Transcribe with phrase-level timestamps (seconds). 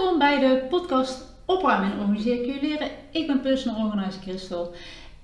[0.00, 2.00] Welkom bij de podcast Opruimen en
[2.46, 2.90] je leren.
[3.10, 4.74] Ik ben personal organizer Christel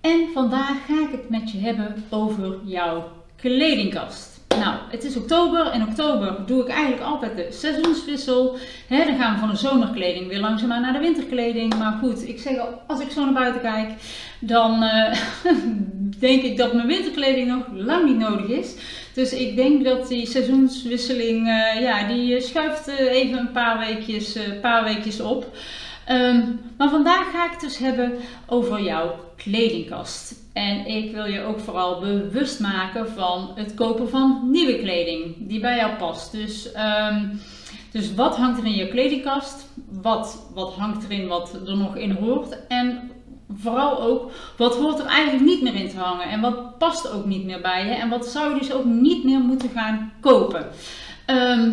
[0.00, 4.35] en vandaag ga ik het met je hebben over jouw kledingkast.
[4.58, 5.74] Nou, het is oktober.
[5.74, 8.56] In oktober doe ik eigenlijk altijd de seizoenswissel.
[8.88, 11.74] dan gaan we van de zomerkleding weer langzaamaan naar de winterkleding.
[11.78, 13.90] Maar goed, ik zeg al, als ik zo naar buiten kijk,
[14.40, 15.18] dan eh,
[16.28, 18.74] denk ik dat mijn winterkleding nog lang niet nodig is.
[19.14, 24.38] Dus ik denk dat die seizoenswisseling, uh, ja, die schuift uh, even een paar weekjes,
[24.60, 25.56] paar weekjes op.
[26.04, 26.42] Ehm,
[26.76, 28.12] maar vandaag ga ik het dus hebben
[28.46, 30.34] over jouw kledingkast.
[30.52, 35.60] En ik wil je ook vooral bewust maken van het kopen van nieuwe kleding die
[35.60, 36.32] bij jou past.
[36.32, 37.26] Dus, ehm,
[37.90, 39.66] dus wat hangt er in je kledingkast?
[40.02, 42.66] Wat, wat hangt erin wat er nog in hoort?
[42.68, 43.10] En
[43.54, 46.28] vooral ook, wat hoort er eigenlijk niet meer in te hangen?
[46.28, 47.94] En wat past ook niet meer bij je?
[47.94, 50.66] En wat zou je dus ook niet meer moeten gaan kopen?
[51.26, 51.70] Ehm,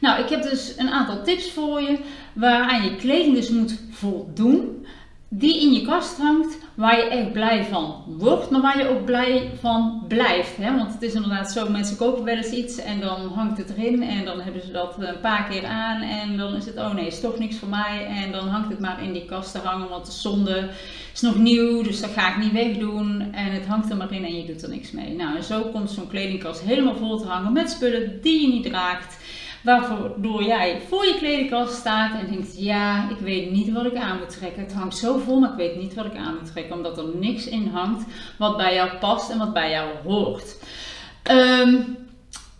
[0.00, 1.98] nou, ik heb dus een aantal tips voor je
[2.32, 4.86] waaraan je kleding dus moet voldoen,
[5.30, 9.04] die in je kast hangt, waar je echt blij van wordt, maar waar je ook
[9.04, 10.56] blij van blijft.
[10.56, 10.76] Hè?
[10.76, 14.02] Want het is inderdaad zo, mensen kopen wel eens iets en dan hangt het erin
[14.02, 17.06] en dan hebben ze dat een paar keer aan en dan is het, oh nee,
[17.06, 19.88] is toch niks voor mij en dan hangt het maar in die kast te hangen,
[19.88, 20.68] want de zonde
[21.12, 24.24] is nog nieuw, dus dat ga ik niet wegdoen en het hangt er maar in
[24.24, 25.14] en je doet er niks mee.
[25.14, 28.64] Nou, en zo komt zo'n kledingkast helemaal vol te hangen met spullen die je niet
[28.64, 29.16] draagt
[29.62, 34.18] Waardoor jij voor je kledingkast staat en denkt: Ja, ik weet niet wat ik aan
[34.18, 34.62] moet trekken.
[34.62, 36.76] Het hangt zo vol, maar ik weet niet wat ik aan moet trekken.
[36.76, 38.04] Omdat er niks in hangt
[38.38, 40.56] wat bij jou past en wat bij jou hoort.
[41.22, 41.76] Ehm,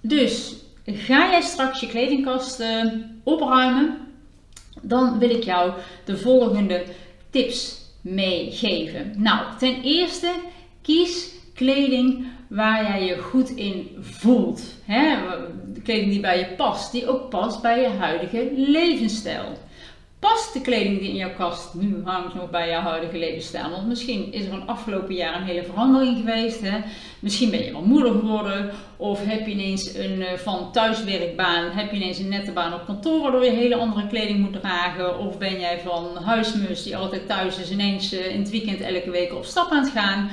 [0.00, 3.98] dus ga jij straks je kledingkast uh, opruimen,
[4.82, 5.72] dan wil ik jou
[6.04, 6.84] de volgende
[7.30, 9.14] tips meegeven.
[9.16, 10.34] Nou, ten eerste
[10.82, 14.62] kies kleding waar jij je goed in voelt.
[14.84, 15.16] Hè?
[15.84, 19.56] Kleding die bij je past, die ook past bij je huidige levensstijl.
[20.18, 23.70] Past de kleding die in jouw kast nu hangt nog bij jouw huidige levensstijl?
[23.70, 26.60] Want misschien is er een afgelopen jaar een hele verandering geweest.
[26.60, 26.78] Hè?
[27.18, 28.70] Misschien ben je wel moeder geworden.
[28.96, 32.86] Of heb je ineens een uh, van thuiswerkbaan, heb je ineens een nette baan op
[32.86, 35.18] kantoor waardoor je hele andere kleding moet dragen.
[35.18, 39.10] Of ben jij van huismus die altijd thuis is ineens uh, in het weekend elke
[39.10, 40.30] week op stap aan het gaan.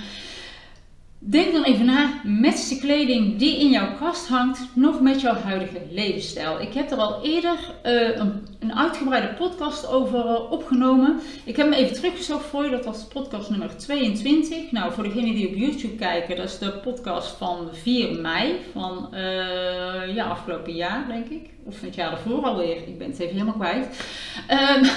[1.28, 5.36] Denk dan even na met de kleding die in jouw kast hangt, nog met jouw
[5.36, 6.62] huidige levensstijl.
[6.62, 11.20] Ik heb er al eerder uh, een, een, uitgebreide podcast over uh, opgenomen.
[11.44, 14.72] Ik heb hem even teruggezocht voor je, dat was podcast nummer 22.
[14.72, 19.10] Nou, voor degenen die op YouTube kijken, dat is de podcast van 4 mei van
[19.14, 21.50] uh, ja, afgelopen jaar, denk ik.
[21.64, 24.06] Of het jaar ervoor alweer, ik ben het even helemaal kwijt.
[24.52, 24.90] Um,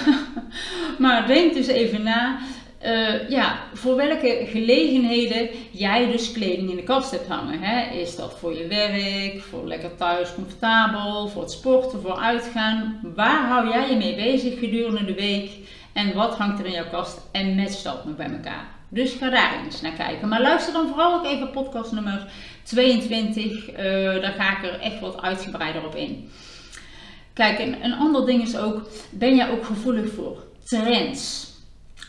[1.06, 2.38] maar denk dus even na.
[2.84, 7.61] Uh, ja, voor welke gelegenheden jij dus kleding in de kast hebt hangen.
[7.61, 7.97] Hè?
[7.97, 13.00] Is dat voor je werk, voor lekker thuis, comfortabel, voor het sporten, voor uitgaan?
[13.15, 15.50] Waar hou jij je mee bezig gedurende de week?
[15.93, 18.69] En wat hangt er in jouw kast en matcht dat nog bij elkaar?
[18.88, 20.28] Dus ga daar eens naar kijken.
[20.28, 22.27] Maar luister dan vooral ook even podcast nummer
[22.62, 23.71] 22.
[23.71, 23.77] Uh,
[24.22, 26.31] daar ga ik er echt wat uitgebreider op in.
[27.33, 31.47] Kijk, een, een ander ding is ook, ben jij ook gevoelig voor trends?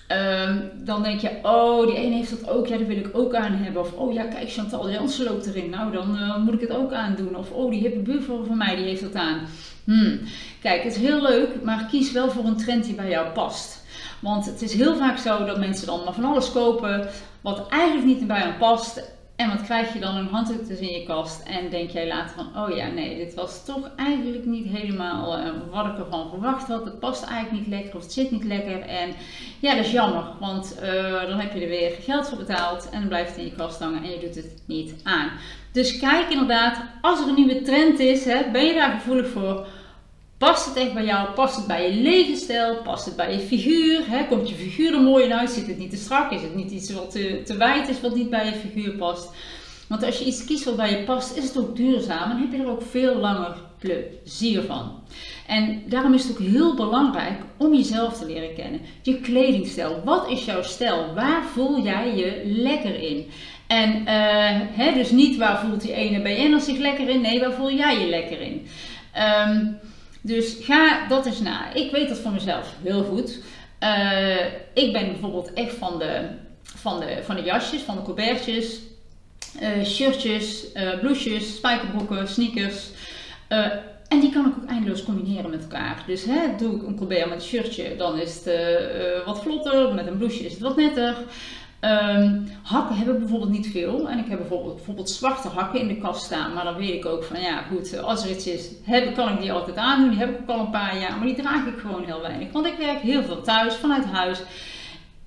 [0.10, 3.34] Ehm, dan denk je, oh, die ene heeft dat ook, ja, dat wil ik ook
[3.34, 3.82] aan hebben.
[3.82, 6.94] Of, oh ja, kijk, Chantal Jansen loopt erin, nou, dan uh, moet ik het ook
[6.94, 7.36] aandoen.
[7.36, 9.40] Of, oh, die hippe buurvrouw van mij, die heeft dat aan.
[9.84, 10.20] Hmm.
[10.62, 13.84] Kijk, het is heel leuk, maar kies wel voor een trend die bij jou past.
[14.20, 17.08] Want het is heel vaak zo dat mensen dan maar van alles kopen
[17.42, 19.02] wat eigenlijk niet bij hen past.
[19.40, 20.16] En wat krijg je dan?
[20.16, 21.44] Een handdruk dus in je kast.
[21.44, 25.46] En denk jij later van, oh ja, nee, dit was toch eigenlijk niet helemaal uh,
[25.72, 26.86] wat ik ervan verwacht had.
[26.86, 28.82] Het past eigenlijk niet lekker of het zit niet lekker.
[28.82, 29.10] En
[29.60, 32.90] ja, dat is jammer, want uh, dan heb je er weer geld voor betaald.
[32.90, 35.30] En dan blijft het in je kast hangen en je doet het niet aan.
[35.72, 39.68] Dus kijk inderdaad, als er een nieuwe trend is, hè, ben je daar gevoelig voor
[40.40, 41.30] Past het echt bij jou?
[41.30, 42.82] Past het bij je levensstijl?
[42.82, 44.04] Past het bij je figuur?
[44.30, 45.50] Komt je figuur er mooi in uit?
[45.50, 46.32] Zit het niet te strak?
[46.32, 49.30] Is het niet iets wat te, te wijd is wat niet bij je figuur past?
[49.88, 52.52] Want als je iets kiest wat bij je past, is het ook duurzaam en heb
[52.52, 54.92] je er ook veel langer plezier van.
[55.48, 58.82] En daarom is het ook heel belangrijk om jezelf te leren kennen.
[59.02, 60.02] Je kledingstijl.
[60.06, 61.14] Wat is jouw stijl?
[61.14, 63.26] Waar voel jij je lekker in?
[63.68, 64.04] En
[64.72, 67.22] hè, dus niet waar voelt die ene BN'er zich lekker in.
[67.22, 68.68] Nee, waar voel jij je lekker in?
[69.48, 69.80] Um,
[70.22, 71.74] dus ga dat eens na.
[71.74, 73.40] Ik weet dat van mezelf heel goed.
[73.84, 76.28] Uh, ik ben bijvoorbeeld echt van de,
[76.64, 78.80] van de, van de jasjes, van de colbertjes,
[79.62, 82.88] uh, shirtjes, uh, blouses, spijkerbroeken, sneakers.
[84.08, 86.04] en die kan ik ook eindeloos combineren met elkaar.
[86.08, 89.94] Dus hè, doe ik een colbert met een shirtje, dan is het wat vlotter.
[89.94, 91.16] Met een blouseje is het wat netter.
[91.82, 94.10] Um, hakken hebben bijvoorbeeld niet veel.
[94.10, 96.54] En ik heb bijvoorbeeld, bijvoorbeeld zwarte hakken in de kast staan.
[96.54, 99.42] Maar dan weet ik ook van ja, goed, als er iets is, heb, kan ik
[99.42, 100.10] die altijd aandoen.
[100.10, 101.18] Die heb ik ook al een paar jaar.
[101.18, 102.52] Maar die draag ik gewoon heel weinig.
[102.52, 104.42] Want ik werk heel veel thuis, vanuit huis.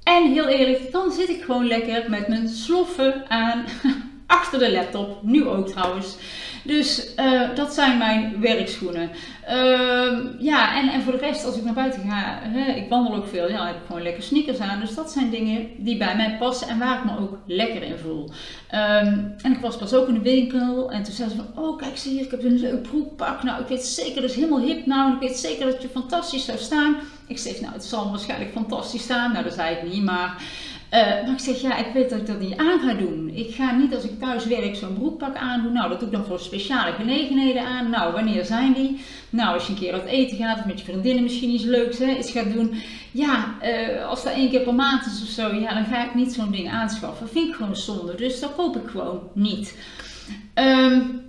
[0.02, 3.64] En heel eerlijk, dan zit ik gewoon lekker met mijn sloffen aan
[4.32, 5.22] achter de laptop.
[5.22, 6.16] Nu ook trouwens.
[6.64, 9.10] Dus uh, dat zijn mijn werkschoenen.
[9.50, 12.40] Uh, ja, en, en voor de rest, als ik naar buiten ga,
[12.74, 14.80] ik wandel ook veel, ja, heb ik gewoon lekker sneakers aan.
[14.80, 17.98] Dus dat zijn dingen die bij mij passen en waar ik me ook lekker in
[17.98, 18.30] voel.
[18.74, 21.78] Um, en ik was pas ook in de winkel en toen zei ze van, oh
[21.78, 23.42] kijk, zie je, ik heb een leuk broekpak.
[23.42, 25.88] Nou, ik weet zeker, dat is helemaal hip nou en ik weet zeker dat je
[25.88, 26.96] fantastisch zou staan.
[27.26, 29.32] Ik zeg, nou, het zal waarschijnlijk fantastisch staan.
[29.32, 30.42] Nou, dat zei ik niet, maar...
[30.92, 33.30] Uh, maar ik zeg, ja, ik weet dat ik dat niet aan ga doen.
[33.34, 35.72] Ik ga niet als ik thuis werk zo'n broekpak aandoen.
[35.72, 37.90] Nou, dat doe ik dan voor speciale gelegenheden aan.
[37.90, 39.00] Nou, wanneer zijn die?
[39.30, 41.98] Nou, als je een keer uit eten gaat of met je vriendinnen misschien iets leuks
[41.98, 42.74] hè, iets gaat doen.
[43.10, 46.14] Ja, uh, als dat één keer per maand is of zo, ja, dan ga ik
[46.14, 47.24] niet zo'n ding aanschaffen.
[47.26, 48.14] Dat vind ik gewoon zonde.
[48.14, 49.78] Dus dat koop ik gewoon niet.
[50.54, 51.22] Um,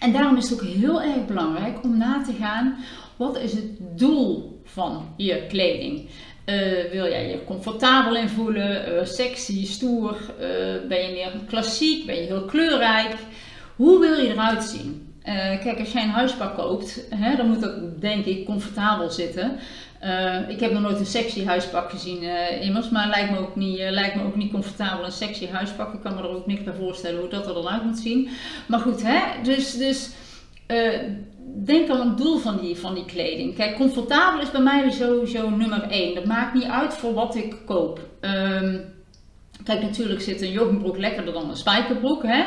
[0.00, 2.76] en daarom is het ook heel erg belangrijk om na te gaan,
[3.16, 6.08] wat is het doel van je kleding?
[6.46, 10.16] Uh, wil jij je comfortabel in voelen, uh, sexy, stoer?
[10.40, 12.06] Uh, ben je meer klassiek?
[12.06, 13.14] Ben je heel kleurrijk?
[13.76, 15.06] Hoe wil je eruit zien?
[15.62, 19.58] kijk, als jij een huispak koopt, hè, dan moet dat denk ik comfortabel zitten.
[20.48, 22.22] ik heb nog nooit een sexy huispak gezien
[22.60, 25.94] immers, maar lijkt me, ook niet, lijkt me ook niet comfortabel een sexy huispak.
[25.94, 28.28] Ik kan me er ook niks bij voorstellen hoe dat er dan uit moet zien.
[28.66, 30.10] Maar goed, hè, dus, dus
[31.64, 33.54] denk aan het doel van die, van die kleding.
[33.54, 36.14] Kijk, comfortabel is bij mij sowieso nummer één.
[36.14, 38.00] Dat maakt niet uit voor wat ik koop.
[38.20, 38.84] Um,
[39.64, 42.22] kijk, natuurlijk zit een joggingbroek lekkerder dan een spijkerbroek.
[42.22, 42.44] Hè?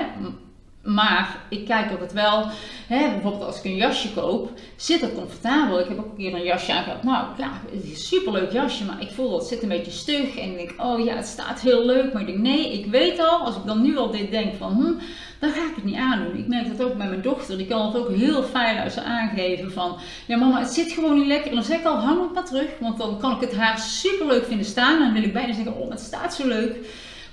[0.85, 2.47] Maar ik kijk altijd wel,
[2.87, 5.79] hè, bijvoorbeeld als ik een jasje koop, zit het comfortabel.
[5.79, 7.03] Ik heb ook een keer een jasje aangehad.
[7.03, 9.91] Nou, klaar, het is een superleuk jasje, maar ik voel dat het zit een beetje
[9.91, 10.37] stug.
[10.37, 12.13] En ik denk, oh ja, het staat heel leuk.
[12.13, 14.71] Maar ik denk, nee, ik weet al, als ik dan nu al dit denk van,
[14.71, 14.93] hm,
[15.39, 16.37] dan ga ik het niet aandoen.
[16.37, 17.57] Ik merk dat ook met mijn dochter.
[17.57, 19.97] Die kan het ook heel feilloos aangeven van,
[20.27, 21.49] ja mama, het zit gewoon niet lekker.
[21.49, 22.69] En dan zeg ik al, hang het maar terug.
[22.79, 24.97] Want dan kan ik het haar super leuk vinden staan.
[24.97, 26.75] En dan wil ik bijna zeggen, oh, het staat zo leuk.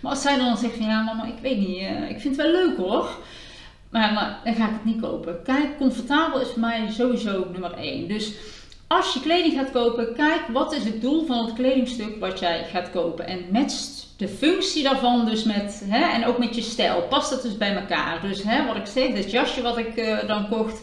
[0.01, 2.47] Maar als zij dan zegt van, ja mama, ik weet niet, uh, ik vind het
[2.47, 3.09] wel leuk hoor.
[3.93, 5.43] Maar, dan ga ik het niet kopen.
[5.43, 8.09] Kijk, comfortabel is voor mij sowieso nummer 1.
[8.09, 8.33] Dus
[8.87, 12.65] als je kleding gaat kopen, kijk wat is het doel van het kledingstuk wat jij
[12.71, 13.27] gaat kopen.
[13.27, 17.03] En matcht de functie daarvan dus met, hè, en ook met je stijl.
[17.03, 18.21] Past dat dus bij elkaar?
[18.21, 20.83] Dus hè, wat ik zeg, dit jasje wat ik uh, dan kocht,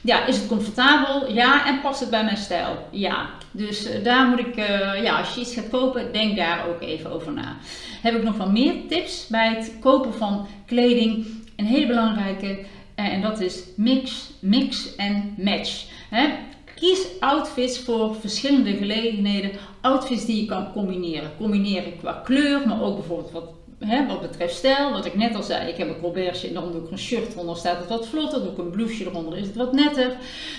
[0.00, 1.32] ja, is het comfortabel?
[1.32, 1.66] Ja.
[1.66, 2.88] En past het bij mijn stijl?
[2.90, 3.28] Ja.
[3.50, 6.80] Dus uh, daar moet ik, uh, ja, als je iets gaat kopen, denk daar ook
[6.80, 7.56] even over na.
[8.02, 11.26] Heb ik nog wel meer tips bij het kopen van kleding?
[11.56, 12.58] Een hele belangrijke,
[12.94, 15.84] en dat is mix, mix en match.
[16.10, 16.28] Hè?
[16.74, 19.50] Kies outfits voor verschillende gelegenheden.
[19.80, 21.30] Outfits die je kan combineren.
[21.36, 23.48] Combineren qua kleur, maar ook bijvoorbeeld wat,
[23.86, 24.92] hè, wat betreft stijl.
[24.92, 27.32] Wat ik net al zei, ik heb een colbertje en dan doe ik een shirt
[27.32, 28.42] eronder, staat het wat vlotter.
[28.42, 30.16] Doe ik een blouseje eronder, is het wat netter.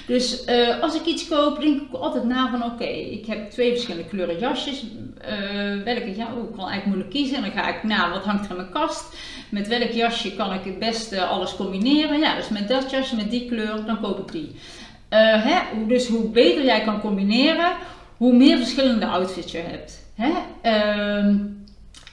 [0.08, 3.72] Dus uh, als ik iets koop, denk ik altijd na van oké, ik heb twee
[3.72, 4.84] verschillende kleuren jasjes.
[4.84, 7.36] Uh, welke, ja, oh, ik kan eigenlijk moeilijk kiezen.
[7.36, 9.16] En dan ga ik na, wat hangt er in mijn kast?
[9.50, 12.20] Met welk jasje kan ik het beste alles combineren?
[12.20, 14.52] Ja, dus met dat jasje, met die kleur, dan koop ik die.
[15.10, 15.86] Uh, hè?
[15.88, 17.72] Dus hoe beter jij kan combineren,
[18.18, 20.06] hoe meer verschillende outfits je hebt.
[20.16, 20.30] Hè?
[20.64, 21.36] Uh,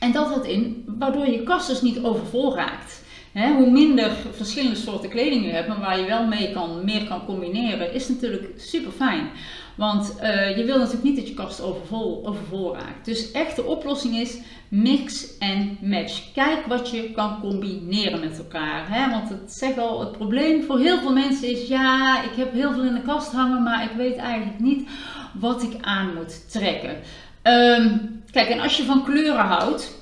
[0.05, 3.03] en dat houdt in, waardoor je kast dus niet overvol raakt.
[3.33, 7.25] Hoe minder verschillende soorten kleding je hebt, maar waar je wel mee kan, meer kan
[7.25, 9.29] combineren, is natuurlijk super fijn.
[9.77, 13.05] Want uh, je wil natuurlijk niet dat je kast overvol, overvol raakt.
[13.05, 16.33] Dus echt de oplossing is mix en match.
[16.33, 19.11] Kijk wat je kan combineren met elkaar.
[19.11, 22.73] Want het zegt al, het probleem voor heel veel mensen is, ja, ik heb heel
[22.73, 24.89] veel in de kast hangen, maar ik weet eigenlijk niet
[25.33, 26.97] wat ik aan moet trekken.
[27.43, 29.95] Um, kijk, en als je van kleuren houdt,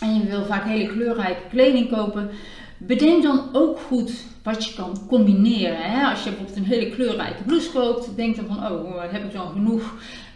[0.00, 2.30] en je wil vaak hele kleurrijke kleding kopen,
[2.78, 5.90] bedenk dan ook goed wat je kan combineren.
[5.90, 6.10] Hè?
[6.10, 9.52] Als je bijvoorbeeld een hele kleurrijke blouse koopt, denk dan van, oh, heb ik dan
[9.52, 9.94] genoeg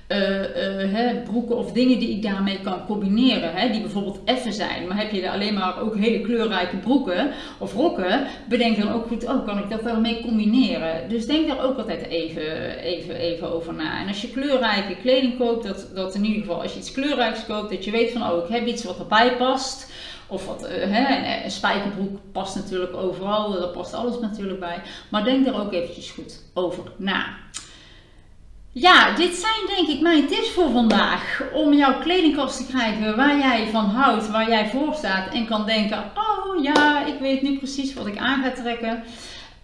[0.08, 4.86] uh, uh, broeken of dingen die ik daarmee kan combineren, hè, die bijvoorbeeld effen zijn.
[4.86, 9.06] Maar heb je er alleen maar ook hele kleurrijke broeken of rokken, bedenk dan ook
[9.06, 11.08] goed, oh, kan ik dat wel mee combineren?
[11.08, 14.00] Dus denk daar ook altijd even, even, even over na.
[14.00, 17.46] En als je kleurrijke kleding koopt, dat, dat in ieder geval als je iets kleurrijks
[17.46, 19.92] koopt, dat je weet van, oh, ik heb iets wat erbij past.
[20.30, 24.80] Of wat, uh, hè, een spijkerbroek past natuurlijk overal, daar past alles natuurlijk bij.
[25.08, 27.36] Maar denk daar ook eventjes goed over na.
[28.80, 31.42] Ja, dit zijn denk ik mijn tips voor vandaag.
[31.52, 35.66] Om jouw kledingkast te krijgen waar jij van houdt, waar jij voor staat en kan
[35.66, 39.04] denken: oh ja, ik weet nu precies wat ik aan ga trekken.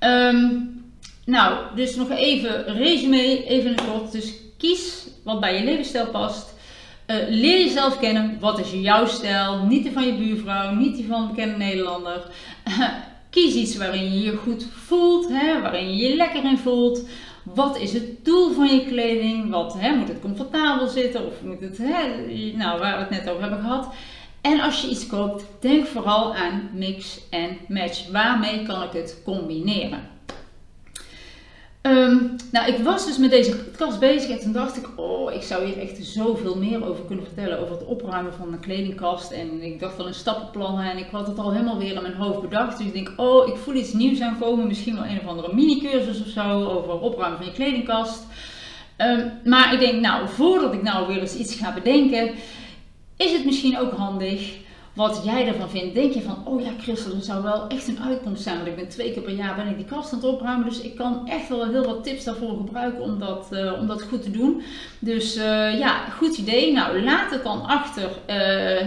[0.00, 0.83] Um,
[1.25, 4.12] nou, dus nog even resume, even kort.
[4.12, 6.54] Dus kies wat bij je levensstijl past.
[7.06, 8.37] Uh, leer jezelf kennen.
[8.40, 9.66] Wat is jouw stijl?
[9.66, 12.23] Niet die van je buurvrouw, niet die van een bekende Nederlander.
[13.30, 17.04] kies iets waarin je je goed voelt, hè, waarin je je lekker in voelt.
[17.44, 19.50] Wat is het doel van je kleding?
[19.50, 23.28] Wat, hè, moet het comfortabel zitten of moet het, hè, nou, waar we het net
[23.28, 23.94] over hebben gehad.
[24.40, 28.10] En als je iets koopt, denk vooral aan mix en match.
[28.10, 30.13] Waarmee kan ik het combineren?
[31.86, 35.42] Um, nou, ik was dus met deze podcast bezig en toen dacht ik, oh, ik
[35.42, 37.58] zou hier echt zoveel meer over kunnen vertellen.
[37.58, 39.30] Over het opruimen van een kledingkast.
[39.30, 42.14] En ik dacht al een stappenplannen en ik had het al helemaal weer in mijn
[42.14, 42.78] hoofd bedacht.
[42.78, 44.66] Dus ik denk, oh, ik voel iets nieuws aankomen.
[44.66, 48.26] Misschien wel een of andere mini-cursus of zo over opruimen van je kledingkast.
[48.98, 52.30] Um, maar ik denk, nou, voordat ik nou weer eens iets ga bedenken,
[53.16, 54.56] is het misschien ook handig
[54.94, 55.94] wat jij ervan vindt.
[55.94, 58.56] Denk je van, oh ja Christel, dat zou wel echt een uitkomst zijn.
[58.56, 60.68] Want ik ben twee keer per jaar ben ik die kast aan het opruimen.
[60.68, 64.02] Dus ik kan echt wel heel wat tips daarvoor gebruiken om dat, uh, om dat
[64.02, 64.62] goed te doen.
[64.98, 66.72] Dus uh, ja, goed idee.
[66.72, 68.04] Nou, laat het dan achter.
[68.04, 68.36] Uh,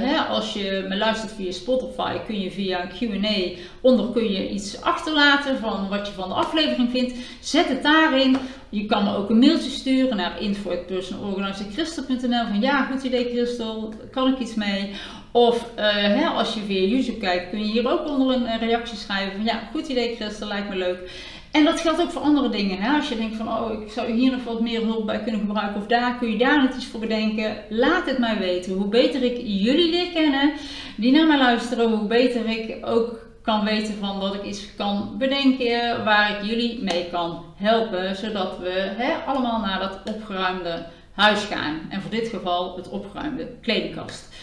[0.02, 4.50] hè, als je me luistert via Spotify, kun je via een Q&A onder kun je
[4.50, 7.14] iets achterlaten van wat je van de aflevering vindt.
[7.40, 8.38] Zet het daarin.
[8.70, 14.34] Je kan me ook een mailtje sturen naar info.personalorganizer.christel.nl van ja, goed idee Christel, kan
[14.34, 14.92] ik iets mee?
[15.38, 18.98] Of uh, hè, als je via YouTube kijkt, kun je hier ook onder een reactie
[18.98, 21.12] schrijven van ja, goed idee Christel, lijkt me leuk.
[21.51, 22.77] En dat geldt ook voor andere dingen.
[22.77, 22.98] Hè?
[22.98, 25.82] Als je denkt van, oh, ik zou hier nog wat meer hulp bij kunnen gebruiken
[25.82, 27.58] of daar kun je daar net iets voor bedenken.
[27.70, 28.74] Laat het mij weten.
[28.74, 30.53] Hoe beter ik jullie leer kennen,
[30.96, 35.15] die naar mij luisteren, hoe beter ik ook kan weten van dat ik iets kan
[35.17, 38.15] bedenken waar ik jullie mee kan helpen.
[38.15, 41.79] Zodat we hè, allemaal naar dat opgeruimde huis gaan.
[41.89, 44.36] En voor dit geval het opgeruimde kledingkast.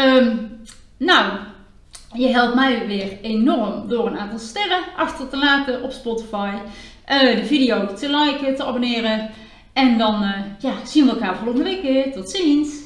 [0.00, 0.60] Um,
[0.96, 1.32] nou,
[2.12, 6.52] je helpt mij weer enorm door een aantal sterren achter te laten op Spotify.
[7.08, 9.30] Uh, de video te liken, te abonneren.
[9.72, 12.12] En dan uh, ja, zien we elkaar volgende week weer.
[12.12, 12.79] Tot ziens!